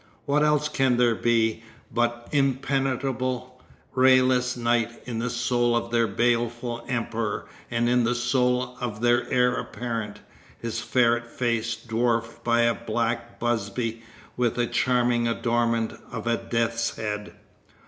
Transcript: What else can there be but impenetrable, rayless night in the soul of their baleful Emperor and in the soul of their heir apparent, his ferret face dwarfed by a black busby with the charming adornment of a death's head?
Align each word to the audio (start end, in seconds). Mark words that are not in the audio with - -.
What 0.25 0.41
else 0.41 0.67
can 0.67 0.97
there 0.97 1.13
be 1.13 1.61
but 1.93 2.27
impenetrable, 2.31 3.61
rayless 3.93 4.57
night 4.57 4.89
in 5.05 5.19
the 5.19 5.29
soul 5.29 5.75
of 5.77 5.91
their 5.91 6.07
baleful 6.07 6.83
Emperor 6.89 7.45
and 7.69 7.87
in 7.87 8.03
the 8.03 8.15
soul 8.15 8.75
of 8.81 9.01
their 9.01 9.31
heir 9.31 9.53
apparent, 9.53 10.19
his 10.59 10.79
ferret 10.79 11.27
face 11.27 11.75
dwarfed 11.75 12.43
by 12.43 12.61
a 12.61 12.73
black 12.73 13.39
busby 13.39 14.01
with 14.35 14.55
the 14.55 14.65
charming 14.65 15.27
adornment 15.27 15.93
of 16.11 16.25
a 16.25 16.35
death's 16.35 16.95
head? 16.95 17.33